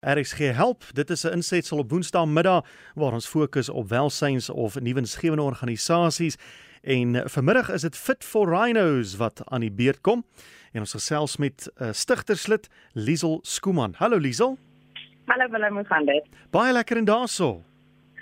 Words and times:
RSG 0.00 0.38
help. 0.38 0.84
Dit 0.92 1.10
is 1.10 1.24
'n 1.24 1.32
insetsel 1.32 1.78
op 1.78 1.90
Woensdaagmiddag 1.90 2.64
waar 2.94 3.12
ons 3.12 3.28
fokus 3.28 3.68
op 3.68 3.88
welsyns 3.88 4.50
of 4.50 4.80
nuwensgewende 4.80 5.42
organisasies 5.42 6.36
en 6.80 7.14
eh, 7.14 7.22
vanmiddag 7.24 7.70
is 7.70 7.80
dit 7.80 7.96
Fit 7.96 8.24
for 8.24 8.48
Rhinos 8.48 9.16
wat 9.16 9.42
aan 9.44 9.60
die 9.60 9.72
beurt 9.72 10.00
kom 10.00 10.24
en 10.72 10.80
ons 10.80 10.92
gesels 10.92 11.36
met 11.36 11.70
'n 11.74 11.84
uh, 11.84 11.92
stigterslid 11.92 12.68
Liesel 12.92 13.38
Skooman. 13.42 13.94
Hallo 13.96 14.16
Liesel. 14.16 14.58
Hallo 15.24 15.50
Willem, 15.50 15.74
hoe 15.74 15.84
gaan 15.84 16.04
dit? 16.04 16.28
Baie 16.50 16.72
lekker 16.72 16.96
en 16.96 17.04
daarso. 17.04 17.62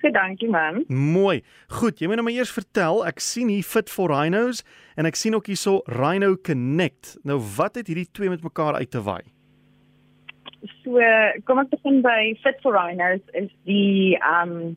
Goed, 0.01 0.13
dankie 0.13 0.49
man. 0.49 0.85
Mooi. 0.89 1.45
Goed, 1.67 1.99
jy 1.99 2.07
moet 2.07 2.17
nou 2.17 2.29
maar 2.29 2.39
eers 2.39 2.51
vertel. 2.51 3.07
Ek 3.07 3.19
sien 3.19 3.49
hier 3.49 3.63
Fit 3.63 3.91
for 3.91 4.11
Rhinos 4.11 4.65
en 4.95 5.07
ek 5.07 5.15
sien 5.15 5.35
ook 5.35 5.47
hierso 5.47 5.81
Rhino 5.85 6.37
Connect. 6.37 7.17
Nou 7.23 7.41
wat 7.57 7.75
het 7.75 7.87
hierdie 7.87 8.11
twee 8.13 8.29
met 8.29 8.43
mekaar 8.43 8.75
uit 8.75 8.91
te 8.91 9.03
waai? 9.03 9.38
So 10.83 10.99
kom 11.45 11.59
ek 11.63 11.71
begin 11.71 12.03
by 12.03 12.35
Fit 12.43 12.61
for 12.63 12.75
Rhinos 12.75 13.23
is 13.35 13.51
die 13.69 14.19
um 14.25 14.77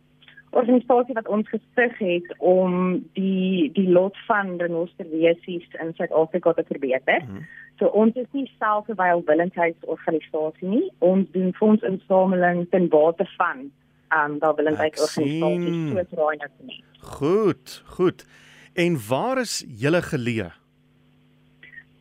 organisasie 0.52 1.16
wat 1.16 1.30
ons 1.32 1.48
gestig 1.48 1.94
het 2.04 2.34
om 2.40 3.00
die 3.16 3.72
die 3.76 3.88
lot 3.88 4.18
van 4.28 4.58
renosterwesies 4.60 5.68
in 5.80 5.94
Suid-Afrika 5.96 6.54
te 6.54 6.66
verbeter. 6.68 7.22
Mm 7.24 7.36
-hmm. 7.36 7.46
So 7.80 7.88
ons 7.88 8.16
is 8.16 8.28
nie 8.32 8.52
self 8.60 8.88
'n 8.88 8.96
welwillendheidsorganisasie 8.96 10.68
nie. 10.68 10.92
Ons 11.00 11.32
doen 11.32 11.54
fondsinsameling 11.54 12.70
ten 12.70 12.88
bate 12.88 13.26
van 13.38 13.72
um 14.20 14.40
welwillendheidsorganisasies 14.40 15.92
soos 15.92 16.18
Rhinos 16.20 16.56
nie. 16.60 16.84
Goed, 17.00 17.84
goed. 17.86 18.26
En 18.74 18.98
waar 19.10 19.38
is 19.38 19.66
julle 19.68 20.02
geleë? 20.02 20.52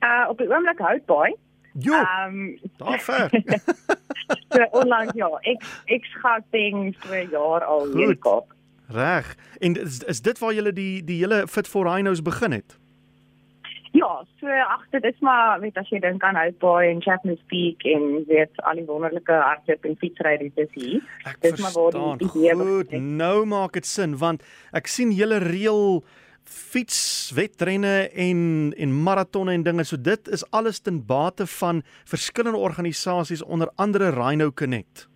Uh 0.01 0.27
op 0.29 0.39
die 0.39 0.49
oomblik 0.49 0.79
Houtbaai. 0.79 1.35
Jo. 1.73 1.95
Ehm 1.95 2.35
um, 2.35 2.59
daar 2.77 2.99
ver. 3.01 3.31
so 4.53 4.67
onlangs 4.71 5.13
ja, 5.15 5.29
ek 5.41 5.63
ek 5.87 6.05
skat 6.05 6.45
ding 6.51 6.97
vir 7.07 7.31
jaar 7.31 7.65
al 7.65 7.87
Goed. 7.87 7.95
hier 7.95 8.19
Kaap. 8.19 8.55
Reg. 8.91 9.37
En 9.59 9.77
is, 9.77 10.03
is 10.03 10.21
dit 10.21 10.39
waar 10.39 10.55
julle 10.55 10.73
die 10.73 11.05
die 11.05 11.21
hele 11.23 11.47
Fit 11.49 11.69
for 11.69 11.87
Rhinos 11.87 12.23
begin 12.23 12.53
het? 12.53 12.79
Ja, 13.93 14.25
so 14.39 14.47
ag 14.47 14.85
dit 14.91 15.05
is 15.05 15.19
maar 15.19 15.61
weet 15.61 15.79
as 15.79 15.89
jy 15.91 15.99
dink 16.03 16.23
aan 16.23 16.39
Houtbaai 16.39 16.93
en 16.93 17.01
Chapman's 17.03 17.43
Peak 17.51 17.83
en 17.91 18.23
weet 18.29 18.61
al 18.63 18.79
die 18.79 18.87
wonderlike 18.87 19.35
hardloop 19.35 19.85
en 19.89 19.97
fietsry 19.99 20.37
dit 20.39 20.61
is 20.63 20.71
hier. 20.75 21.01
Dis 21.43 21.59
maar 21.59 21.75
waar 21.75 22.19
die 22.19 22.29
idee 22.29 22.55
Goed, 22.55 22.95
nou 22.95 23.45
maak 23.51 23.75
dit 23.75 23.87
sin 23.87 24.15
want 24.21 24.47
ek 24.79 24.87
sien 24.87 25.11
julle 25.11 25.41
reël 25.43 26.05
fietswedrenne 26.45 28.09
en 28.09 28.73
en 28.77 29.03
maratonne 29.03 29.53
en 29.53 29.63
dinge. 29.63 29.85
So 29.85 30.01
dit 30.01 30.29
is 30.29 30.45
alles 30.51 30.81
ten 30.81 31.07
bate 31.07 31.47
van 31.47 31.83
verskillende 32.05 32.59
organisasies 32.59 33.43
onder 33.43 33.71
andere 33.75 34.11
Rhino 34.11 34.51
Connect. 34.51 35.09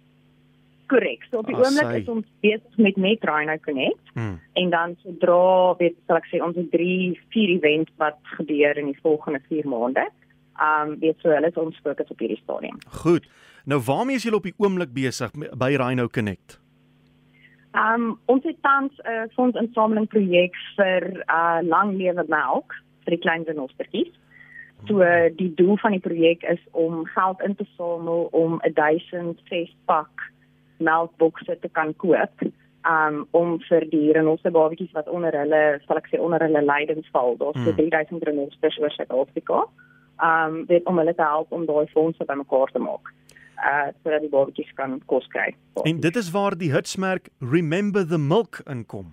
Korrek. 0.86 1.26
So 1.30 1.38
op 1.38 1.46
die 1.46 1.56
oomblik 1.56 2.02
is 2.02 2.08
ons 2.08 2.26
besig 2.40 2.76
met 2.76 2.96
net 2.96 3.24
Rhino 3.24 3.56
Connect. 3.64 4.12
Hmm. 4.12 4.40
En 4.52 4.70
dan 4.70 4.96
sodra 5.02 5.76
weet 5.78 5.96
sal 6.06 6.20
ek 6.20 6.28
sê 6.32 6.42
ons 6.44 6.56
het 6.56 6.70
3 6.74 7.14
4 7.34 7.54
events 7.56 7.92
wat 8.02 8.18
gebeur 8.36 8.78
in 8.78 8.92
die 8.92 8.98
volgende 9.02 9.40
4 9.48 9.68
maande. 9.68 10.08
Um 10.60 10.98
weet 11.02 11.18
so 11.22 11.32
hulle 11.34 11.50
is 11.50 11.60
ons 11.60 11.80
fokus 11.82 12.12
op 12.12 12.20
hierdie 12.22 12.40
stadium. 12.42 12.78
Goed. 13.04 13.26
Nou 13.64 13.80
waarmee 13.80 14.20
is 14.20 14.26
julle 14.28 14.42
op 14.42 14.50
die 14.50 14.58
oomblik 14.60 14.92
besig 14.94 15.32
by 15.34 15.72
Rhino 15.80 16.08
Connect? 16.08 16.60
Um 17.74 18.18
ons 18.24 18.44
het 18.44 18.56
tans 18.62 18.92
'n 18.96 19.10
uh, 19.10 19.22
fondsinsameling 19.34 20.08
projek 20.08 20.54
vir 20.76 21.24
uh 21.26 21.58
langlewe 21.62 22.24
melk 22.28 22.74
vir 23.04 23.10
die 23.10 23.24
klein 23.24 23.44
renostertjies. 23.44 24.12
So 24.86 25.02
uh, 25.02 25.30
die 25.36 25.54
doel 25.54 25.76
van 25.76 25.90
die 25.90 26.00
projek 26.00 26.42
is 26.42 26.60
om 26.70 27.04
geld 27.04 27.40
in 27.40 27.54
te 27.54 27.66
samel 27.76 28.28
om 28.30 28.60
1006 28.62 29.76
pak 29.84 30.32
melkbokse 30.76 31.58
te 31.60 31.68
kan 31.68 31.96
koop. 31.96 32.46
Um 32.88 33.26
om 33.30 33.60
vir 33.60 33.90
die 33.90 34.12
renoster 34.12 34.50
babatjies 34.50 34.92
wat 34.92 35.08
onder 35.08 35.32
hulle, 35.32 35.80
sal 35.86 35.96
ek 35.96 36.08
sê 36.12 36.20
onder 36.20 36.40
hulle 36.40 36.62
lydens 36.62 37.08
val, 37.10 37.36
daar's 37.36 37.64
so 37.64 37.72
3000 37.72 38.10
hmm. 38.10 38.22
renosters 38.22 38.78
oor 38.78 38.90
Suid-Afrika. 38.90 39.66
Um 40.22 40.64
dit 40.66 40.86
om 40.86 40.98
hulle 40.98 41.14
te 41.14 41.22
help 41.22 41.52
om 41.52 41.66
daai 41.66 41.86
fondse 41.86 42.24
bymekaar 42.24 42.70
te 42.70 42.78
maak 42.78 43.14
uh 43.58 43.90
sodat 44.02 44.24
die 44.24 44.30
babatjies 44.32 44.70
kan 44.74 45.00
kos 45.10 45.26
kry. 45.32 45.54
En 45.84 46.00
dit 46.00 46.16
is 46.16 46.30
waar 46.30 46.56
die 46.58 46.72
hitsmerk 46.72 47.28
Remember 47.40 48.06
the 48.06 48.18
Milk 48.18 48.60
inkom. 48.70 49.12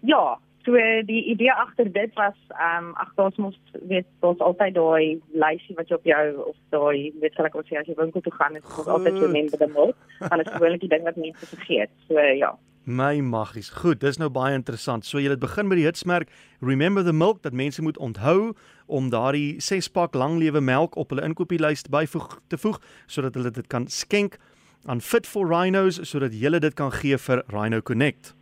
Ja, 0.00 0.38
so 0.66 0.72
die 1.06 1.24
idee 1.24 1.52
agter 1.52 1.92
dit 1.92 2.14
was 2.14 2.36
um 2.50 2.92
ag 2.94 3.12
ons 3.16 3.36
moet 3.36 3.58
weet 3.88 4.06
ons 4.20 4.40
altyd 4.40 4.74
daai 4.74 5.20
lysie 5.32 5.76
wat 5.78 5.88
jy 5.88 5.98
op 5.98 6.08
jou 6.10 6.24
of 6.50 6.56
daai 6.74 7.12
weet 7.22 7.34
sal 7.34 7.48
ek 7.48 7.58
wat 7.58 7.68
sê 7.70 7.80
as 7.80 7.90
jy 7.90 7.96
winkel 7.98 8.24
toe 8.24 8.34
gaan, 8.38 8.56
is 8.58 8.64
moet 8.76 8.94
altyd 8.98 9.20
Remember 9.22 9.58
the 9.58 9.70
Milk, 9.74 9.98
want 10.18 10.40
dit 10.42 10.46
is 10.46 10.56
gewoonlik 10.58 10.86
die 10.86 10.94
ding 10.94 11.04
wat 11.06 11.20
mense 11.20 11.50
vergeet. 11.54 11.92
So 12.08 12.18
ja. 12.20 12.54
My 12.86 13.18
maggies. 13.18 13.72
Goed, 13.74 13.98
dis 14.00 14.18
nou 14.22 14.28
baie 14.30 14.54
interessant. 14.54 15.06
So 15.06 15.18
jy 15.18 15.32
het 15.32 15.42
begin 15.42 15.66
met 15.66 15.80
die 15.80 15.88
hitsmerk 15.88 16.30
Remember 16.62 17.02
the 17.02 17.14
Milk 17.14 17.42
dat 17.42 17.52
mense 17.52 17.82
moet 17.82 17.98
onthou 17.98 18.54
om 18.86 19.10
daardie 19.10 19.60
6 19.60 19.88
pak 19.88 20.14
langlewe 20.14 20.60
melk 20.60 20.96
op 20.96 21.10
hulle 21.10 21.26
inkopieslys 21.26 21.86
byvoeg 21.90 22.38
te 22.48 22.58
voeg 22.58 22.80
sodat 23.06 23.34
hulle 23.34 23.50
dit 23.50 23.66
kan 23.66 23.88
skenk 23.88 24.38
aan 24.86 25.00
Fit 25.00 25.26
for 25.26 25.48
Rhinos 25.50 26.00
sodat 26.10 26.34
hulle 26.34 26.60
dit 26.62 26.74
kan 26.74 26.92
gee 26.92 27.18
vir 27.18 27.42
Rhino 27.52 27.80
Connect. 27.80 28.34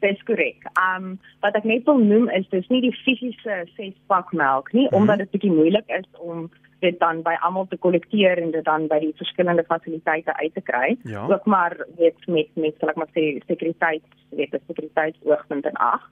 Dis 0.00 0.22
korrek. 0.22 0.68
Um 0.78 1.18
wat 1.42 1.56
ek 1.58 1.64
net 1.64 1.84
wil 1.88 1.98
noem 1.98 2.28
is 2.30 2.46
dis 2.52 2.68
nie 2.68 2.82
die 2.84 2.94
fisiese 3.04 3.64
6 3.76 3.94
pak 4.06 4.32
melk 4.32 4.72
nie 4.72 4.86
mm 4.86 4.88
-hmm. 4.88 5.00
omdat 5.00 5.18
dit 5.18 5.30
bietjie 5.30 5.52
moeilik 5.52 5.88
is 5.98 6.08
om 6.12 6.50
dit 6.78 6.98
dan 7.00 7.22
by 7.26 7.34
almal 7.42 7.66
te 7.66 7.76
kollekteer 7.76 8.38
en 8.38 8.52
dit 8.54 8.64
dan 8.64 8.86
by 8.90 8.98
die 9.02 9.14
verskillende 9.18 9.64
fasiliteite 9.66 10.34
uit 10.36 10.54
te 10.54 10.62
kry. 10.62 10.96
Ja. 11.02 11.26
Ook 11.26 11.44
maar 11.44 11.76
weet 11.96 12.26
met 12.26 12.50
met 12.54 12.74
sal 12.78 12.92
ek 12.92 13.00
maar 13.00 13.10
sê 13.16 13.24
sekuriteit, 13.46 14.04
weet 14.30 14.54
die 14.54 14.62
sekuriteitsoogpunt 14.66 15.66
en 15.66 15.80
ag. 15.82 16.04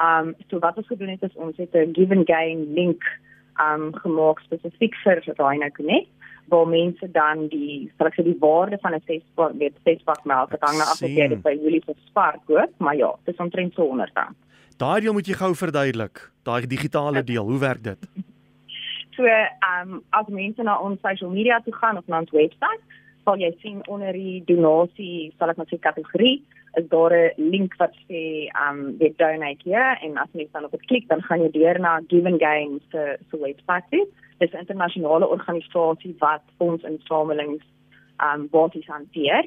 Um 0.00 0.34
so 0.50 0.58
wat 0.58 0.76
ons 0.76 0.86
gedoen 0.86 1.08
het 1.08 1.22
is 1.22 1.34
ons 1.34 1.56
het 1.56 1.74
'n 1.74 1.94
give 1.94 2.14
and 2.14 2.26
gain 2.26 2.74
link 2.74 3.02
um 3.60 3.92
gemaak 3.94 4.40
spesifiek 4.40 4.94
vir 5.04 5.22
Rhino 5.38 5.68
Connect 5.70 6.10
waar 6.48 6.68
mense 6.68 7.10
dan 7.10 7.48
die 7.48 7.90
sal 7.96 8.10
ek 8.10 8.16
sê 8.18 8.24
die 8.26 8.38
waarde 8.40 8.78
van 8.82 8.94
'n 8.94 9.02
6 9.06 9.22
pak 9.34 9.52
weet 9.60 9.76
6 9.84 10.02
pak 10.04 10.24
melk 10.24 10.50
het 10.50 10.60
hang 10.60 10.76
nou 10.76 10.88
af 10.88 11.02
of 11.02 11.08
jy 11.08 11.28
dit 11.28 11.42
by 11.42 11.54
Julie 11.54 11.82
vir 11.86 11.94
Spar 12.06 12.38
koop, 12.46 12.70
maar 12.78 12.96
ja, 12.96 13.14
dit 13.24 13.34
is 13.34 13.40
omtrent 13.40 13.74
so 13.74 13.82
100 13.88 14.14
dan. 14.14 14.34
Daai 14.76 15.00
deel 15.00 15.12
moet 15.12 15.26
jy 15.26 15.34
gou 15.34 15.54
verduidelik. 15.54 16.30
Daai 16.42 16.66
digitale 16.66 17.24
deel, 17.24 17.44
hoe 17.44 17.58
werk 17.58 17.82
dit? 17.82 17.98
So, 19.16 19.22
ehm 19.24 19.92
um, 19.92 20.02
as 20.10 20.26
mense 20.26 20.62
na 20.62 20.78
ons 20.78 21.00
social 21.00 21.30
media 21.30 21.60
toe 21.60 21.74
gaan 21.74 21.96
of 21.96 22.06
na 22.06 22.18
ons 22.18 22.30
webwerf, 22.30 22.80
sal 23.24 23.38
jy 23.38 23.52
sien 23.62 23.86
onder 23.86 24.12
die 24.12 24.42
donasie, 24.44 25.32
sal 25.38 25.48
ek 25.48 25.56
net 25.56 25.68
sê 25.68 25.78
kategorie, 25.78 26.42
is 26.76 26.88
daar 26.88 27.12
'n 27.12 27.50
link 27.50 27.76
wat 27.76 27.94
sê 28.08 28.48
um, 28.64 28.96
jy 28.98 29.12
donate 29.16 29.62
hier 29.64 29.98
en 30.02 30.16
as 30.18 30.28
jy 30.32 30.48
dan 30.52 30.64
op 30.64 30.70
dit 30.70 30.86
klik, 30.86 31.08
dan 31.08 31.22
gaan 31.22 31.40
jy 31.40 31.50
deur 31.50 31.80
na 31.80 32.00
Give 32.08 32.28
and 32.28 32.40
Gain 32.40 32.80
se 32.90 33.18
se 33.30 33.36
webwerf. 33.38 33.90
Dit 33.90 34.08
is 34.38 34.52
'n 34.52 34.64
internasionale 34.64 35.28
organisasie 35.28 36.14
wat 36.18 36.42
ons 36.58 36.82
insamelings 36.82 37.64
ehm 38.18 38.40
um, 38.40 38.48
bodies 38.48 38.86
hanteer 38.86 39.44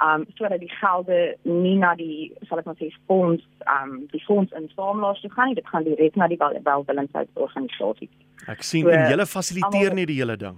um 0.00 0.24
sodat 0.34 0.60
die 0.60 0.72
gelde 0.80 1.36
nie 1.42 1.76
na 1.76 1.92
die 1.94 2.32
sal 2.48 2.60
ek 2.60 2.68
maar 2.68 2.78
sê 2.80 2.88
fonds 3.08 3.44
um 3.74 4.06
die 4.12 4.22
fonds 4.24 4.52
insamelaars 4.56 5.20
toe 5.20 5.30
gaan 5.34 5.52
nie 5.52 5.58
dit 5.58 5.68
gaan 5.72 5.84
direk 5.84 6.16
na 6.16 6.28
die 6.28 6.40
welwillendheidsorganisasie. 6.40 8.08
Ek 8.48 8.64
sien 8.64 8.88
so, 8.88 8.94
en 8.94 9.10
julle 9.12 9.26
fasiliteer 9.26 9.94
nie 9.94 10.08
die 10.08 10.20
hele 10.22 10.36
ding. 10.40 10.56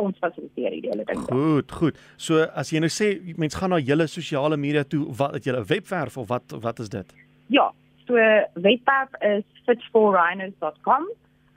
Ons 0.00 0.18
fasiliteer 0.22 0.72
die 0.76 0.88
hele 0.88 1.04
ding. 1.08 1.20
Goed, 1.28 1.72
goed. 1.72 1.98
So 2.16 2.46
as 2.56 2.72
jy 2.72 2.80
nou 2.82 2.90
sê 2.92 3.12
mense 3.36 3.58
gaan 3.60 3.74
na 3.74 3.80
julle 3.82 4.08
sosiale 4.10 4.56
media 4.60 4.84
toe, 4.88 5.04
wat 5.18 5.36
het 5.38 5.50
julle 5.50 5.64
webwerf 5.68 6.16
of 6.20 6.30
wat 6.32 6.56
wat 6.64 6.80
is 6.82 6.88
dit? 6.92 7.14
Ja, 7.52 7.70
so 8.06 8.14
webwerf 8.54 9.14
is 9.20 9.44
fitforrhinos.com. 9.66 11.06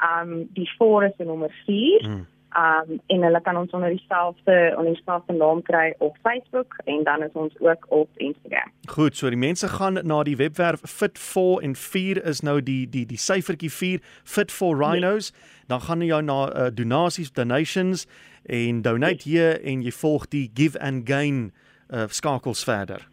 Um 0.04 0.38
die 0.54 0.70
4 0.78 1.10
is 1.10 1.18
die 1.18 1.28
nommer 1.28 1.52
4. 1.66 2.06
Hmm. 2.06 2.26
Um 2.54 3.00
en 3.08 3.24
hulle 3.26 3.42
kan 3.42 3.58
ons 3.58 3.72
onder 3.72 3.90
dieselfde 3.90 4.74
onder 4.78 4.94
dieselfde 4.94 5.34
naam 5.34 5.62
kry 5.62 5.94
op 5.98 6.18
Facebook 6.22 6.76
en 6.86 7.04
dan 7.04 7.24
is 7.24 7.32
ons 7.34 7.54
ook 7.60 7.86
op 7.88 8.10
Instagram. 8.18 8.70
Goed, 8.86 9.18
so 9.18 9.30
die 9.30 9.40
mense 9.40 9.68
gaan 9.68 9.98
na 10.04 10.24
die 10.24 10.38
webwerf 10.38 10.84
Fit4 10.98 11.64
en 11.66 11.76
4 11.76 12.22
is 12.26 12.42
nou 12.42 12.60
die 12.62 12.84
die 12.90 13.06
die 13.06 13.18
syfertjie 13.18 13.72
4 13.72 14.00
Fit4 14.36 14.78
Rhinos. 14.84 15.32
Nee. 15.32 15.52
Dan 15.68 15.82
gaan 15.82 16.02
jy 16.02 16.22
na 16.22 16.40
uh, 16.52 16.68
donasies, 16.74 17.32
donations 17.32 18.06
en 18.46 18.82
donate 18.82 19.30
hier 19.30 19.62
en 19.62 19.82
jy 19.82 19.92
volg 19.92 20.28
die 20.34 20.50
give 20.54 20.80
and 20.80 21.08
gain 21.10 21.52
uh, 21.90 22.08
skakels 22.08 22.64
verder. 22.64 23.08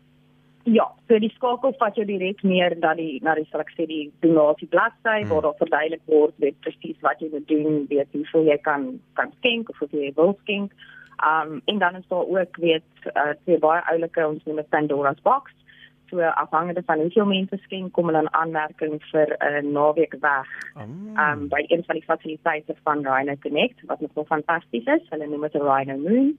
Ja, 0.68 0.84
so 1.08 1.18
die 1.18 1.30
skakel 1.34 1.72
vat 1.80 1.96
jou 1.96 2.04
direk 2.06 2.42
meer 2.44 2.74
na 2.78 2.92
die 2.94 3.18
na 3.24 3.34
die 3.38 3.46
sal 3.48 3.62
ek 3.64 3.72
sê 3.76 3.86
die 3.88 4.10
donasie 4.20 4.68
bladsy 4.68 5.22
hmm. 5.22 5.30
waar 5.32 5.46
daar 5.46 5.60
verduidelik 5.62 6.02
word 6.10 6.34
weet 6.44 6.58
presies 6.66 6.98
wat 7.06 7.22
jy 7.22 7.30
moet 7.32 7.48
doen, 7.48 7.84
weet 7.88 8.12
hoeveel 8.12 8.50
jy 8.52 8.58
kan 8.66 8.90
kan 9.18 9.32
skenk 9.38 9.72
of 9.72 9.80
of 9.80 9.94
jy 9.96 10.12
wil 10.18 10.36
skenk. 10.42 10.74
Um 11.24 11.62
en 11.64 11.80
dan 11.80 11.96
is 11.96 12.06
daar 12.12 12.28
ook 12.28 12.60
weet 12.60 13.08
uh, 13.14 13.32
twee 13.44 13.58
baie 13.58 13.80
oulike 13.94 14.26
ons 14.26 14.44
noem 14.44 14.60
dit 14.60 14.70
Pandora's 14.74 15.24
box. 15.24 15.52
So 16.10 16.20
afhangende 16.20 16.82
van 16.86 16.98
hoeveel 16.98 17.26
mense 17.26 17.56
skenk 17.62 17.92
kom 17.92 18.06
hulle 18.10 18.22
'n 18.22 18.34
aanmerking 18.34 19.02
vir 19.10 19.28
'n 19.38 19.64
uh, 19.64 19.72
naweek 19.72 20.14
weg. 20.20 20.48
Um. 20.76 21.14
um 21.24 21.48
by 21.48 21.62
een 21.68 21.84
van 21.86 21.94
die 21.94 22.04
fasiliteite 22.04 22.74
van 22.82 23.06
Rhino 23.06 23.34
Connect 23.42 23.78
wat 23.86 24.00
nog 24.00 24.26
fantasties 24.26 24.84
is. 24.84 25.08
Hulle 25.08 25.26
noem 25.26 25.40
dit 25.40 25.54
'n 25.54 25.68
Rhino 25.70 25.96
Moon. 25.96 26.38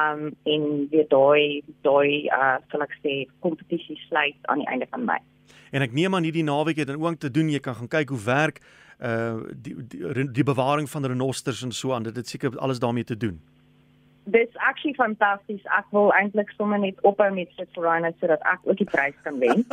Um 0.00 0.34
en 0.42 0.86
weer 0.90 1.08
daai 1.08 1.62
daai 1.82 2.24
uh 2.26 2.56
sal 2.70 2.82
ek 2.82 2.96
sê 3.02 3.28
kompetisie 3.40 3.96
sluit 3.96 4.36
aan 4.42 4.58
die 4.58 4.68
einde 4.68 4.86
van 4.90 5.04
Mei. 5.04 5.20
En 5.70 5.82
ek 5.82 5.92
neem 5.92 6.14
aan 6.14 6.22
hierdie 6.22 6.44
naweek 6.44 6.76
het 6.76 6.86
dan 6.86 7.02
ook 7.02 7.18
te 7.18 7.30
doen 7.30 7.48
jy 7.48 7.60
kan 7.60 7.74
gaan 7.74 7.88
kyk 7.88 8.08
hoe 8.08 8.24
werk 8.24 8.60
uh 9.00 9.36
die 9.56 9.74
die, 9.86 10.30
die 10.30 10.44
bewaring 10.44 10.90
van 10.90 11.04
renosters 11.04 11.62
en 11.62 11.72
so 11.72 11.92
aan. 11.92 12.02
Dit 12.02 12.16
het 12.16 12.28
seker 12.28 12.58
alles 12.58 12.78
daarmee 12.78 13.04
te 13.04 13.16
doen 13.16 13.40
dis 14.30 14.56
actually 14.68 14.94
fantasties. 14.94 15.62
Ek 15.78 15.86
wil 15.94 16.10
eintlik 16.16 16.50
sommer 16.56 16.78
net 16.78 16.98
ophou 17.08 17.28
met 17.34 17.50
sit 17.56 17.68
for 17.74 17.86
Rhino 17.86 18.10
sodat 18.20 18.42
ek 18.48 18.64
ook 18.68 18.80
die 18.80 18.88
prys 18.88 19.16
kan 19.26 19.38
wen. 19.42 19.64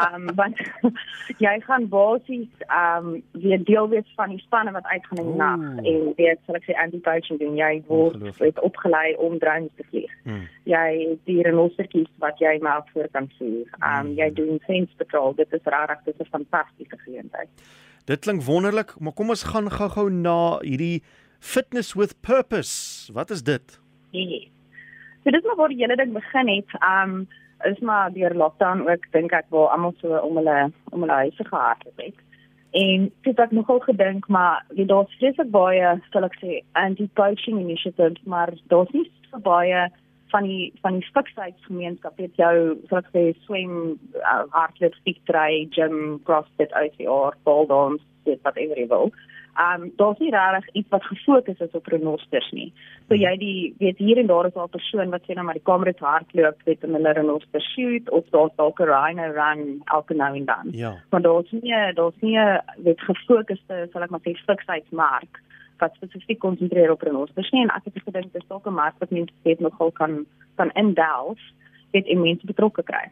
Um 0.00 0.30
want 0.40 0.60
jy 1.44 1.54
gaan 1.66 1.88
basies 1.92 2.64
um 2.68 3.10
weer 3.44 3.62
deel 3.70 3.88
wees 3.92 4.10
van 4.18 4.34
die 4.34 4.42
spanne 4.44 4.74
wat 4.76 4.88
uitgaan 4.90 5.22
in 5.22 5.30
die 5.30 5.38
nag 5.40 5.64
en 5.92 6.10
weet 6.20 6.42
sal 6.46 6.58
ek 6.60 6.68
sê 6.68 6.78
anti-poaching 6.84 7.40
doen. 7.42 7.56
Jy 7.60 7.72
word 7.90 8.62
opgelei 8.64 9.14
om 9.16 9.38
drones 9.42 9.72
te 9.78 9.86
vlieg. 9.90 10.12
Hmm. 10.24 10.44
Jy 10.68 11.18
die 11.28 11.40
renostertjies 11.46 12.10
wat 12.24 12.40
jy 12.42 12.56
maar 12.64 12.84
voor 12.92 13.10
kan 13.16 13.30
voer. 13.38 13.66
Um 13.80 13.88
hmm. 13.90 14.14
jy 14.20 14.30
doen 14.40 14.62
fence 14.68 15.00
patrol. 15.00 15.36
Dit 15.38 15.52
is 15.52 15.72
regtig 15.76 16.06
dit 16.10 16.14
is 16.14 16.26
'n 16.26 16.34
fantastiese 16.38 16.98
geleentheid. 17.06 17.50
Dit 18.04 18.20
klink 18.20 18.42
wonderlik, 18.44 18.98
maar 19.00 19.12
kom 19.16 19.30
ons 19.32 19.42
gaan 19.48 19.70
gou-gou 19.70 20.10
na 20.12 20.58
hierdie 20.60 21.02
Fitness 21.44 21.94
with 21.94 22.20
Purpose. 22.20 23.12
Wat 23.12 23.30
is 23.30 23.42
dit? 23.42 23.80
Yes. 24.14 24.46
So 25.24 25.30
dit 25.30 25.44
maar 25.44 25.56
waar 25.56 25.68
die 25.68 25.80
hele 25.80 25.96
ding 25.96 26.12
begin 26.12 26.48
het, 26.48 26.70
um 26.80 27.26
is 27.64 27.78
maar 27.78 28.12
deur 28.12 28.34
lockdown 28.34 28.88
ook 28.90 29.06
dink 29.10 29.32
ek 29.32 29.46
waar 29.48 29.72
almal 29.72 29.94
so 30.00 30.18
om 30.18 30.36
hulle 30.36 30.70
om 30.92 31.00
hulle 31.00 31.18
huise 31.22 31.44
gehardloop 31.44 32.02
het. 32.02 32.18
En 32.70 33.10
dit 33.22 33.36
het 33.36 33.50
nogal 33.50 33.78
gedink 33.78 34.28
maar 34.28 34.64
wie 34.68 34.86
daar 34.86 35.06
spesifiek 35.08 35.50
baie 35.50 35.94
sal 36.12 36.28
ek 36.28 36.38
sê 36.42 36.60
anti-poaching 36.72 37.60
initiatives 37.60 38.22
maar 38.34 38.52
daar's 38.72 38.92
nie 38.92 39.06
so 39.30 39.40
baie 39.48 39.86
van 40.34 40.48
die 40.50 40.72
van 40.82 40.98
die 40.98 41.10
fiksheidgemeenskap 41.16 42.18
het 42.18 42.42
jou 42.42 42.56
sal 42.90 43.00
ek 43.00 43.10
sê 43.16 43.24
swem 43.46 43.74
uh, 44.20 44.42
hardloop 44.50 44.98
fietsry 45.06 45.64
gym 45.78 46.18
crossfit 46.28 46.74
OCR 46.82 47.38
ball 47.48 47.70
dance 47.70 48.04
dit 48.28 48.42
wat 48.46 48.58
ever 48.60 48.78
jy 48.82 48.90
wil 48.92 49.14
um 49.58 49.92
daar's 49.96 50.18
nie 50.18 50.30
regtig 50.30 50.74
iets 50.74 50.88
wat 50.88 51.04
gefokus 51.04 51.58
is 51.58 51.70
op 51.72 51.86
renosters 51.86 52.50
nie. 52.52 52.72
So 53.08 53.14
jy 53.14 53.36
die 53.38 53.74
weet 53.78 53.98
hier 53.98 54.18
en 54.18 54.26
daar 54.26 54.46
is 54.46 54.54
al 54.54 54.66
'n 54.66 54.76
persoon 54.76 55.10
wat 55.10 55.22
sê 55.22 55.34
nou 55.34 55.44
maar 55.44 55.54
die 55.54 55.68
kamer 55.70 55.86
het 55.86 55.98
hardloop 55.98 56.62
weet 56.64 56.84
in 56.84 56.94
hulle 56.94 57.12
renoster 57.12 57.60
shoot 57.60 58.10
of 58.10 58.24
daar's 58.30 58.56
dalk 58.56 58.80
'n 58.80 58.90
rhino 58.90 59.26
run 59.32 59.82
elke 59.84 60.14
nou 60.14 60.36
en 60.36 60.44
dan. 60.44 60.68
Ja. 60.70 60.94
Maar 61.10 61.22
daar's 61.22 61.50
nie 61.50 61.92
daar's 61.94 62.20
nie 62.20 62.38
weet 62.76 63.00
gefokusde 63.00 63.88
sal 63.92 64.02
ek 64.02 64.10
maar 64.10 64.24
sê 64.26 64.34
fiksheidmark 64.34 65.42
wat 65.78 65.94
spesifiek 65.94 66.38
konsentreer 66.38 66.90
op 66.90 67.02
renosters 67.02 67.50
nie 67.50 67.62
en 67.62 67.70
ek 67.70 67.84
het 67.84 68.02
gedink 68.02 68.32
dis 68.32 68.48
dalk 68.48 68.66
'n 68.66 68.74
mark 68.74 68.94
wat 68.98 69.10
mense 69.10 69.34
weet 69.42 69.60
nogal 69.60 69.90
kan 69.90 70.26
kan 70.56 70.70
indelf 70.72 71.38
weet 71.92 72.06
en 72.06 72.20
mense 72.20 72.46
betrokke 72.46 72.82
kry. 72.82 73.10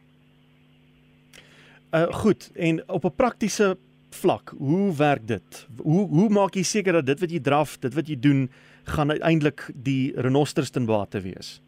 Uh 1.93 2.13
goed 2.13 2.51
en 2.55 2.89
op 2.89 3.03
'n 3.05 3.15
praktiese 3.15 3.77
vlak, 4.13 4.53
hoe 4.57 4.93
werk 4.97 5.27
dit? 5.27 5.65
Hoe 5.81 6.07
hoe 6.07 6.29
maak 6.29 6.55
jy 6.55 6.63
seker 6.67 6.99
dat 6.99 7.09
dit 7.11 7.19
wat 7.19 7.31
jy 7.31 7.41
draf, 7.43 7.77
dit 7.83 7.93
wat 7.97 8.07
jy 8.09 8.17
doen, 8.19 8.47
gaan 8.95 9.11
uiteindelik 9.11 9.67
die 9.73 10.13
renosters 10.15 10.73
ten 10.73 10.85
bate 10.89 11.21
wees? 11.23 11.59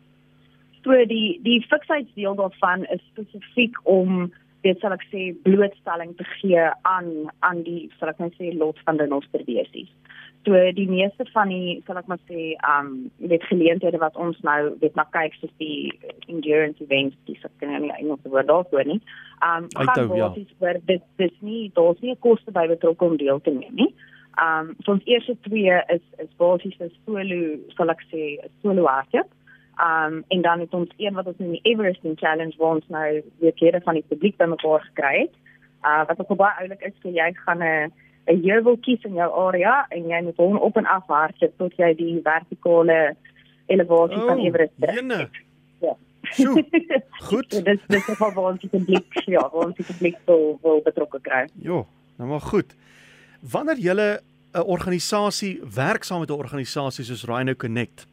So 0.83 0.97
die 1.09 1.39
die 1.43 1.61
fiksheidsdeel 1.65 2.35
daarvan 2.35 2.85
is 2.93 3.01
spesifiek 3.13 3.77
om 3.83 4.31
dit 4.65 4.79
sal 4.81 4.95
ek 4.95 5.05
sê 5.11 5.29
blootstelling 5.45 6.15
te 6.17 6.25
gee 6.39 6.65
aan 6.89 7.11
aan 7.45 7.63
die 7.65 7.89
sal 7.99 8.11
ek 8.13 8.21
net 8.23 8.37
sê 8.39 8.53
lot 8.53 8.79
van 8.87 8.99
renosterwesies 9.01 9.91
so 10.45 10.71
die 10.77 10.87
meeste 10.89 11.25
van 11.33 11.49
die 11.49 11.81
sal 11.87 11.97
ek 11.99 12.09
maar 12.11 12.21
sê 12.29 12.53
um 12.69 12.89
weet 13.31 13.43
geleenthede 13.49 13.99
wat 14.01 14.17
ons 14.25 14.37
nou 14.47 14.59
weet 14.81 14.97
na 14.99 15.05
kyk 15.15 15.33
soos 15.39 15.53
die 15.61 15.91
endurance 16.31 16.81
events 16.83 17.17
dis 17.29 17.45
ek 17.47 17.53
kan 17.61 17.73
nie 17.81 17.93
Engels 17.97 18.25
woord 18.29 18.49
daarvoor 18.51 18.85
nie. 18.91 18.99
Um 19.47 19.67
gaan 19.73 20.11
basies 20.11 20.51
ja. 20.51 20.57
vir 20.61 20.81
dit 20.91 21.05
dis 21.21 21.35
nie 21.41 21.71
daar's 21.77 22.01
nie 22.01 22.13
'n 22.13 22.23
koste 22.27 22.51
by 22.51 22.67
betrokke 22.67 23.05
om 23.05 23.17
deel 23.17 23.41
te 23.41 23.51
neem 23.51 23.75
nie. 23.81 23.91
Um 24.45 24.75
so 24.83 24.91
ons 24.93 25.05
eerste 25.05 25.37
twee 25.49 25.81
is 25.95 26.05
is 26.23 26.31
basies 26.37 26.77
'n 26.79 26.91
solo 27.05 27.41
sal 27.77 27.89
ek 27.89 28.05
sê 28.11 28.21
'n 28.37 28.49
solo 28.61 28.85
hardloop. 28.85 29.31
Um 29.89 30.23
en 30.29 30.41
dan 30.41 30.59
het 30.59 30.73
ons 30.73 30.91
een 30.97 31.13
wat 31.13 31.27
ons 31.27 31.39
in 31.39 31.51
die 31.57 31.65
Everest 31.71 32.01
Challenge 32.15 32.57
waar 32.57 32.75
ons 32.75 32.87
nou 32.87 33.23
weer 33.39 33.53
kere 33.53 33.81
van 33.81 33.93
die 33.93 34.09
publiek 34.09 34.37
bymekaar 34.37 34.81
gekry 34.89 35.19
het. 35.25 35.35
Uh 35.83 36.05
wat 36.07 36.19
ook 36.19 36.37
baie 36.37 36.59
oulik 36.61 36.81
is 36.81 37.01
vir 37.01 37.11
jy 37.11 37.33
gaan 37.33 37.63
'n 37.63 37.89
uh, 37.89 38.04
'n 38.25 38.41
heuwel 38.41 38.77
kies 38.81 39.03
in 39.03 39.13
jou 39.13 39.29
area 39.47 39.85
en 39.89 40.07
jy 40.09 40.21
moet 40.23 40.37
hom 40.41 40.57
op 40.57 40.77
en 40.77 40.85
af 40.85 41.07
hardloop 41.07 41.57
tot 41.57 41.73
jy 41.77 41.93
die 41.97 42.19
vertikale 42.23 43.15
elevasie 43.65 44.21
oh, 44.21 44.25
van 44.29 44.39
Everest 44.39 44.77
bereik. 44.81 45.41
Ja. 45.81 45.93
Sjoe. 46.33 46.63
Goed. 47.29 47.53
so, 47.53 47.61
dis 47.61 47.81
dis 47.87 48.07
is 48.07 48.17
waar 48.17 48.37
ons 48.37 48.61
die 48.61 48.69
publiek 48.69 49.21
ja, 49.25 49.41
waar 49.41 49.69
ons 49.69 49.77
die 49.77 49.85
publiek 49.85 50.17
wil 50.25 50.57
wil 50.61 50.81
betrokke 50.85 51.21
kry. 51.21 51.45
Jo, 51.61 51.85
nou 52.17 52.29
maar 52.29 52.41
goed. 52.41 52.75
Wanneer 53.51 53.77
jy 53.77 53.93
'n 53.95 54.63
organisasie 54.63 55.59
werk 55.75 56.03
saam 56.03 56.19
met 56.19 56.29
'n 56.29 56.41
organisasie 56.41 57.05
soos 57.05 57.25
Rhino 57.25 57.53
Connect, 57.53 58.07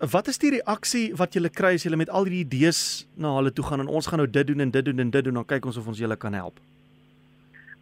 wat 0.00 0.28
is 0.28 0.38
die 0.38 0.50
reaksie 0.50 1.14
wat 1.16 1.34
jy 1.34 1.48
kry 1.48 1.74
as 1.74 1.84
jy 1.84 1.96
met 1.96 2.10
al 2.10 2.24
hierdie 2.24 2.44
idees 2.44 3.06
na 3.16 3.34
hulle 3.36 3.52
toe 3.52 3.64
gaan 3.64 3.80
en 3.80 3.88
ons 3.88 4.06
gaan 4.06 4.18
nou 4.18 4.30
dit 4.30 4.46
doen 4.46 4.60
en 4.60 4.70
dit 4.70 4.84
doen 4.84 4.98
en 4.98 5.10
dit 5.10 5.24
doen, 5.24 5.34
dan 5.34 5.46
kyk 5.46 5.66
ons 5.66 5.76
of 5.76 5.86
ons 5.86 5.98
julle 5.98 6.16
kan 6.16 6.32
help? 6.32 6.60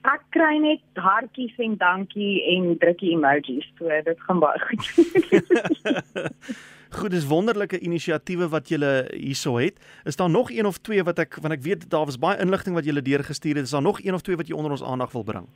Ek 0.06 0.22
kry 0.34 0.56
net 0.62 1.00
hartjies 1.02 1.56
en 1.62 1.76
dankie 1.80 2.40
en 2.54 2.72
drukkie 2.82 3.12
emojis. 3.16 3.66
So 3.78 3.90
dit 4.08 4.24
gaan 4.28 4.40
baie 4.42 4.60
goed. 4.62 4.84
goed, 6.98 7.10
dis 7.12 7.28
wonderlike 7.28 7.80
inisiatiewe 7.82 8.48
wat 8.52 8.70
julle 8.72 8.92
hierso 9.12 9.56
het. 9.60 9.80
Is 10.04 10.16
daar 10.16 10.30
nog 10.30 10.50
een 10.50 10.66
of 10.66 10.78
twee 10.78 11.04
wat 11.06 11.18
ek 11.18 11.38
want 11.42 11.56
ek 11.58 11.64
weet 11.66 11.88
daar 11.90 12.06
was 12.08 12.20
baie 12.22 12.40
inligting 12.42 12.76
wat 12.78 12.88
julle 12.88 13.02
deurgestuur 13.02 13.60
het. 13.60 13.70
Is 13.70 13.74
daar 13.76 13.86
nog 13.86 14.02
een 14.04 14.14
of 14.14 14.22
twee 14.26 14.36
wat 14.36 14.48
jy 14.48 14.56
onder 14.56 14.76
ons 14.76 14.84
aandag 14.84 15.12
wil 15.16 15.26
bring? 15.26 15.48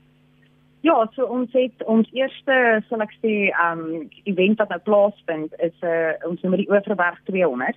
Ja, 0.80 0.96
so 1.12 1.28
ons 1.28 1.52
het 1.52 1.82
ons 1.84 2.08
eerste 2.16 2.56
sal 2.88 3.02
ek 3.04 3.12
sê, 3.20 3.52
um 3.68 4.08
event 4.24 4.62
wat 4.62 4.72
nou 4.72 4.80
plaasvind 4.80 5.52
is 5.60 5.76
'n 5.84 5.86
uh, 5.86 6.28
ons 6.28 6.40
noem 6.42 6.56
die 6.56 6.70
Oeverberg 6.72 7.20
200. 7.28 7.76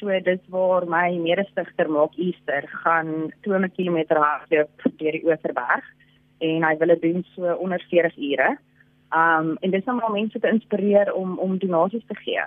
So 0.00 0.08
dis 0.24 0.40
waar 0.48 0.86
my 0.88 1.18
medestigter 1.20 1.90
maak 1.90 2.16
Easter 2.16 2.64
gaan 2.82 3.32
200 3.44 3.76
km 3.76 3.98
hardloop 4.08 4.72
deur 4.96 5.12
die 5.12 5.24
Oeverberg 5.24 5.84
en 6.40 6.64
hy 6.64 6.76
wil 6.80 6.92
dit 6.94 7.02
doen 7.02 7.24
so 7.34 7.54
onder 7.54 7.84
40 7.90 8.16
ure. 8.16 8.56
Um 9.10 9.56
en 9.60 9.70
dis 9.70 9.84
om 9.84 10.02
mense 10.12 10.38
te 10.38 10.48
inspireer 10.48 11.12
om 11.12 11.38
om 11.38 11.58
donasies 11.58 12.06
te 12.06 12.14
gee. 12.24 12.42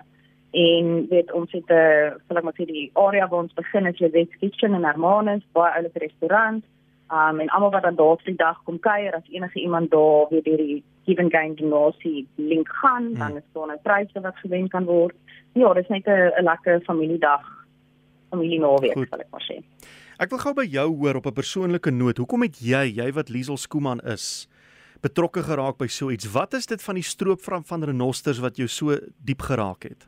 En 0.53 1.07
weet 1.09 1.31
ons 1.31 1.51
het 1.51 1.69
'n 1.69 1.73
uh, 1.73 2.13
sal 2.27 2.37
ek 2.37 2.43
maar 2.43 2.57
sê 2.59 2.65
die 2.65 2.89
area 2.93 3.27
waar 3.27 3.43
ons 3.43 3.53
begin 3.53 3.85
is 3.85 3.99
Levet 3.99 4.37
Kitchen 4.39 4.73
in 4.73 4.83
Hermanus, 4.83 5.43
baie 5.51 5.73
oulike 5.75 5.99
restaurant. 5.99 6.63
Um 7.11 7.39
en 7.39 7.49
almal 7.49 7.71
wat 7.71 7.83
dan 7.83 7.95
daar 7.95 8.17
vir 8.17 8.31
die 8.33 8.43
dag 8.45 8.63
kom 8.63 8.79
kuier, 8.79 9.13
as 9.13 9.29
enige 9.29 9.59
iemand 9.59 9.91
daar 9.91 10.27
weet 10.29 10.43
die 10.43 10.83
Given 11.05 11.31
Gain 11.31 11.55
donasie 11.55 12.27
link 12.35 12.69
gaan, 12.69 13.05
hmm. 13.05 13.17
dan 13.17 13.37
is 13.37 13.43
daar 13.53 13.67
'n 13.67 13.81
pryse 13.83 14.21
wat 14.21 14.35
gewen 14.35 14.67
kan 14.67 14.85
word. 14.85 15.15
Ja, 15.53 15.73
dis 15.73 15.87
net 15.87 16.07
'n 16.07 16.43
lekker 16.43 16.81
familiedag, 16.81 17.43
familienaweek 18.29 19.07
sal 19.09 19.19
ek 19.19 19.31
maar 19.31 19.45
sê. 19.51 19.57
Ek 20.21 20.29
wil 20.29 20.41
gou 20.43 20.51
by 20.53 20.65
jou 20.69 20.85
hoor 20.99 21.17
op 21.17 21.25
'n 21.25 21.33
persoonlike 21.33 21.89
noot. 21.89 22.17
Hoekom 22.17 22.43
het 22.43 22.59
jy, 22.61 22.85
jy 23.01 23.11
wat 23.13 23.29
Liesel 23.29 23.57
Skooman 23.57 23.99
is, 24.05 24.47
betrokke 25.01 25.41
geraak 25.41 25.77
by 25.77 25.87
so 25.87 26.11
iets? 26.11 26.31
Wat 26.31 26.53
is 26.53 26.65
dit 26.67 26.81
van 26.83 26.95
die 26.95 27.03
stroop 27.03 27.41
van 27.41 27.63
van 27.63 27.83
renosters 27.83 28.39
wat 28.39 28.57
jou 28.57 28.67
so 28.67 28.97
diep 29.25 29.41
geraak 29.41 29.83
het? 29.83 30.05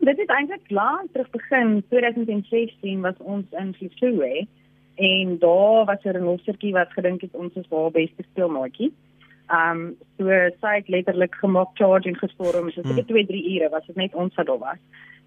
Dit 0.00 0.16
het 0.16 0.30
eintlik 0.30 0.70
lank 0.70 1.12
terug 1.12 1.30
begin. 1.30 1.82
2016 1.88 3.00
was 3.00 3.16
ons 3.18 3.46
in 3.50 3.74
Fleetwood 3.74 4.46
en 4.94 5.38
daar 5.38 5.84
was 5.84 6.04
'n 6.04 6.08
renostertjie 6.10 6.72
wat 6.72 6.92
gedink 6.92 7.20
het 7.20 7.34
ons 7.34 7.54
is 7.54 7.66
haar 7.70 7.90
beste 7.90 8.22
speelmaatjie. 8.30 8.92
Um 9.50 9.96
so 10.18 10.24
sy 10.60 10.74
het 10.76 10.88
letterlik 10.88 11.34
gemaak 11.34 11.68
charging 11.74 12.18
gestorm, 12.18 12.70
so 12.70 12.82
seker 12.82 13.06
2, 13.06 13.26
3 13.26 13.54
ure 13.54 13.68
was 13.70 13.86
dit 13.86 13.96
net 13.96 14.14
ons 14.14 14.34
wat 14.34 14.46
daar 14.46 14.58
was. 14.58 14.78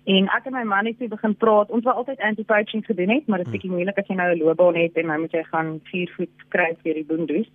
En 0.03 0.27
ek 0.33 0.45
en 0.49 0.53
my 0.53 0.63
man 0.63 0.85
het 0.85 0.97
begin 1.09 1.35
praat. 1.37 1.69
Ons 1.69 1.83
wou 1.83 1.95
altyd 1.95 2.19
anti-poaching 2.19 2.85
gedoen 2.85 3.09
het, 3.09 3.27
maar 3.27 3.37
dit 3.37 3.47
is 3.47 3.51
hmm. 3.51 3.59
bietjie 3.59 3.71
moeilik 3.71 3.97
as 3.97 4.07
jy 4.07 4.15
nou 4.15 4.31
'n 4.33 4.37
loopbaan 4.43 4.75
het 4.75 4.97
en 4.97 5.05
nou 5.05 5.19
moet 5.19 5.31
jy 5.31 5.43
gaan 5.43 5.79
4 5.83 6.13
voet 6.15 6.47
kry 6.49 6.75
vir 6.83 6.93
die 6.93 7.05
boondoes. 7.05 7.49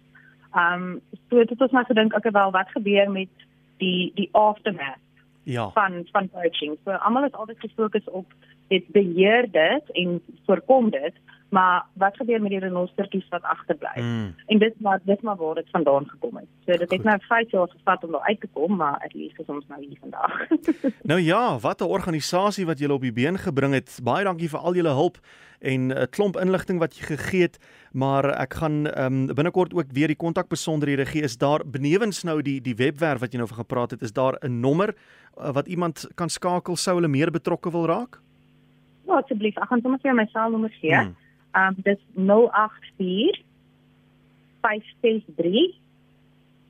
Um 0.55 1.00
so 1.29 1.38
het 1.38 1.61
ons 1.61 1.71
maar 1.71 1.85
gedink 1.85 2.15
ek 2.15 2.31
wel 2.31 2.50
wat 2.50 2.71
gebeur 2.71 3.11
met 3.11 3.29
die 3.79 4.12
die 4.15 4.29
aftermath 4.33 5.03
ja. 5.43 5.71
van 5.71 6.07
van 6.12 6.29
poaching. 6.29 6.76
So 6.85 6.91
almal 6.91 7.23
het 7.23 7.35
altyd 7.35 7.59
gefokus 7.61 8.05
op 8.05 8.26
dit 8.69 8.87
beheer 8.88 9.50
dit 9.50 9.91
en 9.93 10.21
voorkom 10.47 10.91
dit, 10.91 11.15
Maar 11.49 11.85
wat 11.93 12.17
gebeur 12.17 12.41
met 12.43 12.50
die 12.50 12.59
renostertjies 12.59 13.29
wat 13.29 13.43
agterbly? 13.43 14.03
Mm. 14.03 14.35
En 14.47 14.59
dit 14.59 14.81
maar 14.81 15.00
dit 15.05 15.23
maar 15.23 15.37
waar 15.37 15.55
dit 15.55 15.71
vandaan 15.71 16.09
gekom 16.09 16.37
het. 16.37 16.47
So 16.65 16.73
dit 16.73 16.81
Goed. 16.81 16.91
het 16.91 17.03
nou 17.03 17.19
5 17.21 17.50
jaar 17.50 17.69
gevat 17.69 18.05
om 18.05 18.11
daar 18.11 18.21
uit 18.21 18.41
te 18.41 18.49
kom, 18.53 18.76
maar 18.76 18.99
at 19.05 19.15
least 19.15 19.38
is 19.38 19.47
ons 19.47 19.67
nou 19.69 19.81
hier 19.85 19.99
vandag. 20.00 20.47
Nou 21.11 21.21
ja, 21.21 21.59
wat 21.59 21.81
'n 21.81 21.85
organisasie 21.85 22.67
wat 22.67 22.79
julle 22.79 22.93
op 22.93 23.00
die 23.00 23.12
been 23.12 23.38
gebring 23.38 23.73
het. 23.73 24.00
Baie 24.03 24.25
dankie 24.25 24.49
vir 24.49 24.59
al 24.59 24.75
julle 24.75 24.88
hulp 24.88 25.19
en 25.61 25.88
'n 25.88 26.09
klomp 26.11 26.37
inligting 26.37 26.79
wat 26.79 26.97
jy 26.97 27.05
gegee 27.17 27.43
het, 27.43 27.59
maar 27.93 28.25
ek 28.25 28.55
gaan 28.55 28.87
ehm 28.87 29.12
um, 29.12 29.35
binnekort 29.35 29.75
ook 29.75 29.93
weer 29.93 30.07
die 30.07 30.17
kontakbesonderhede 30.17 31.07
gee. 31.07 31.23
Is 31.23 31.38
daar 31.38 31.62
benewens 31.67 32.23
nou 32.23 32.43
die 32.43 32.61
die 32.61 32.75
webwerf 32.75 33.21
wat 33.21 33.33
jy 33.33 33.38
nou 33.38 33.49
van 33.49 33.59
gepraat 33.59 33.91
het, 33.91 34.03
is 34.03 34.12
daar 34.12 34.38
'n 34.41 34.61
nommer 34.61 34.95
uh, 35.38 35.53
wat 35.53 35.69
iemand 35.69 36.09
kan 36.15 36.29
skakel 36.29 36.76
sou 36.76 36.97
hulle 36.97 37.09
meer 37.09 37.31
betrokke 37.31 37.71
wil 37.71 37.87
raak? 37.87 38.21
Ja, 39.07 39.15
asseblief, 39.15 39.57
ek 39.57 39.69
gaan 39.69 39.81
sommer 39.81 40.00
vir 40.03 40.15
my 40.15 40.26
selnommer 40.26 40.71
gee. 40.81 41.15
Ehm 41.56 41.72
um, 41.72 41.76
dis 41.82 42.00
084 42.14 43.42
563 44.60 45.80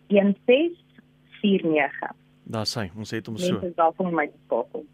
1649. 0.06 2.14
Daar 2.48 2.66
sê, 2.66 2.90
ons 2.94 3.10
het 3.10 3.26
hom 3.26 3.36
so. 3.36 3.52
Mense 3.52 3.66
is 3.66 3.74
om 3.96 4.14
my 4.14 4.30
skakel. 4.44 4.84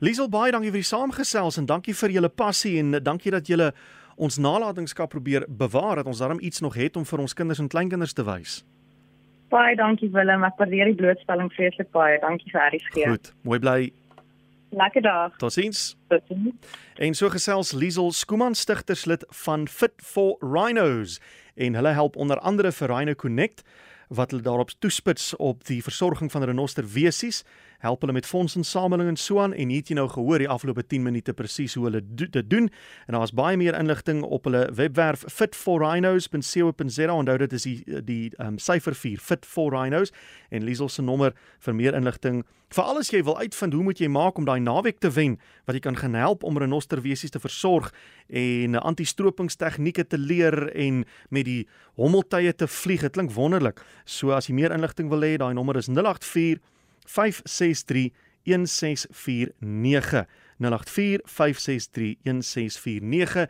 Liesel 0.00 0.28
baie 0.32 0.52
dankie 0.54 0.70
vir 0.72 0.80
die 0.80 0.88
saamgesels 0.88 1.58
en 1.60 1.66
dankie 1.68 1.94
vir 1.94 2.10
julle 2.16 2.30
passie 2.32 2.78
en 2.80 2.96
dankie 3.04 3.30
dat 3.34 3.46
julle 3.46 3.72
ons 4.16 4.38
nalatenskap 4.40 5.10
probeer 5.12 5.44
bewaar 5.48 5.96
dat 6.00 6.08
ons 6.08 6.18
daarom 6.24 6.40
iets 6.40 6.60
nog 6.64 6.74
het 6.74 6.96
om 6.96 7.04
vir 7.04 7.20
ons 7.20 7.34
kinders 7.34 7.60
en 7.60 7.68
kleinkinders 7.68 8.16
te 8.16 8.24
wys. 8.24 8.64
Baie 9.52 9.76
dankie 9.76 10.08
Willem, 10.14 10.44
ek 10.48 10.56
waardeer 10.56 10.88
die 10.88 10.96
blootstelling 10.96 11.52
vreeslik 11.52 11.92
baie. 11.92 12.16
Dankie 12.24 12.48
vir 12.54 12.64
RSG. 12.70 13.04
Goed, 13.04 13.34
mooi 13.44 13.60
bly. 13.60 13.92
Lekker 14.72 15.02
dag. 15.02 15.36
Totsiens. 15.36 15.96
Totsiens. 16.08 16.54
En 16.96 17.14
so 17.14 17.28
gesels 17.28 17.72
Liesel 17.72 18.12
Skuman 18.12 18.54
stigterslid 18.54 19.24
van 19.44 19.68
Fit 19.68 19.92
for 19.96 20.36
Rhinos 20.40 21.20
en 21.54 21.74
hulle 21.74 21.92
help 21.92 22.16
onder 22.16 22.38
andere 22.38 22.72
vir 22.72 22.88
Rhino 22.88 23.14
Connect 23.14 23.62
wat 24.08 24.30
hulle 24.30 24.42
daarop 24.42 24.72
toespits 24.78 25.36
op 25.36 25.64
die 25.68 25.82
versorging 25.82 26.32
van 26.32 26.44
renoster 26.44 26.88
wesies, 26.88 27.44
help 27.82 28.04
hulle 28.04 28.14
met 28.14 28.26
fondsinsameling 28.26 29.08
en 29.10 29.18
so 29.18 29.40
aan 29.42 29.54
en 29.54 29.72
hier 29.72 29.82
het 29.82 29.90
jy 29.90 29.98
nou 29.98 30.08
gehoor 30.10 30.42
die 30.42 30.50
afgelope 30.50 30.84
10 30.86 31.02
minute 31.02 31.34
presies 31.34 31.74
hoe 31.78 31.88
hulle 31.88 32.02
do 32.02 32.28
dit 32.30 32.50
doen 32.50 32.70
en 33.08 33.18
daar's 33.18 33.34
baie 33.34 33.58
meer 33.58 33.78
inligting 33.78 34.22
op 34.22 34.46
hulle 34.48 34.64
webwerf 34.78 35.26
fitforrhinos.co.za 35.28 37.12
onthou 37.12 37.38
dit 37.44 37.58
is 37.58 37.68
die 37.68 38.02
die 38.06 38.24
um, 38.38 38.58
syfer 38.62 38.94
4 38.94 39.18
fit 39.20 39.46
for 39.46 39.74
rhinos 39.74 40.14
en 40.50 40.66
Liesel 40.66 40.88
se 40.88 41.02
nommer 41.02 41.34
vir 41.66 41.74
meer 41.78 41.98
inligting 41.98 42.44
Veral 42.72 43.02
as 43.02 43.10
jy 43.12 43.18
wil 43.20 43.36
uitvind 43.36 43.74
hoe 43.76 43.84
moet 43.84 43.98
jy 44.00 44.08
maak 44.08 44.38
om 44.40 44.46
daai 44.48 44.62
naweek 44.64 44.96
te 45.04 45.10
wen 45.12 45.34
wat 45.68 45.76
jy 45.76 45.82
kan 45.84 45.98
gaan 45.98 46.14
help 46.16 46.44
om 46.48 46.56
renosterwesies 46.56 47.34
te 47.34 47.40
versorg 47.42 47.90
en 48.32 48.78
anti-stropingstegnieke 48.80 50.06
te 50.08 50.16
leer 50.16 50.70
en 50.70 51.02
met 51.28 51.44
die 51.44 51.66
hommeltye 52.00 52.54
te 52.56 52.64
vlieg. 52.64 53.04
Dit 53.04 53.18
klink 53.18 53.34
wonderlik. 53.36 53.82
So 54.08 54.32
as 54.32 54.48
jy 54.48 54.56
meer 54.56 54.72
inligting 54.72 55.12
wil 55.12 55.20
hê, 55.20 55.34
daai 55.36 55.52
nommer 55.52 55.76
is 55.76 55.90
084 55.92 56.62
563 57.06 58.12
1649 58.44 60.26
084 60.58 61.20
563 61.24 62.18
1649 62.22 63.48